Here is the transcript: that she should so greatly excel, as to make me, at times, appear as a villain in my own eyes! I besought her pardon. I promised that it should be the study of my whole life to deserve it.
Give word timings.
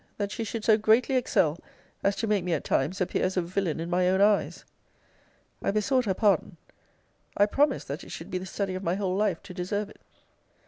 that 0.17 0.31
she 0.31 0.43
should 0.43 0.65
so 0.65 0.79
greatly 0.79 1.15
excel, 1.15 1.59
as 2.03 2.15
to 2.15 2.25
make 2.25 2.43
me, 2.43 2.53
at 2.53 2.63
times, 2.63 2.99
appear 2.99 3.23
as 3.23 3.37
a 3.37 3.41
villain 3.43 3.79
in 3.79 3.87
my 3.87 4.09
own 4.09 4.19
eyes! 4.19 4.65
I 5.61 5.69
besought 5.69 6.05
her 6.05 6.15
pardon. 6.15 6.57
I 7.37 7.45
promised 7.45 7.87
that 7.87 8.03
it 8.03 8.11
should 8.11 8.31
be 8.31 8.39
the 8.39 8.47
study 8.47 8.73
of 8.73 8.81
my 8.81 8.95
whole 8.95 9.15
life 9.15 9.43
to 9.43 9.53
deserve 9.53 9.91
it. 9.91 10.01